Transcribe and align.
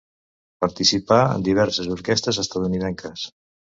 Participà 0.63 1.19
en 1.35 1.45
diverses 1.49 1.91
orquestres 1.99 2.43
estatunidenques. 2.45 3.29